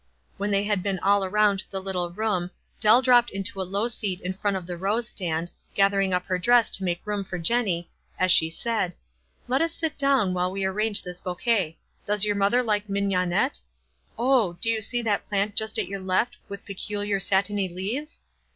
[0.37, 4.19] When they had been all around the little room Dell dropped into a low seat
[4.21, 7.37] in front of the rose stand, gath ering up her dress to make room for
[7.37, 7.87] Jenny,
[8.19, 8.95] aa she said,
[9.47, 11.37] "Let us sit down while we arrange tkia 118 WISE AND OTHERWISE.
[11.37, 11.77] bouquet.
[12.15, 13.61] Does your mother like mignonette?
[14.17, 18.21] Oh, do you see that plant just at your left with peculiar satiny leaves?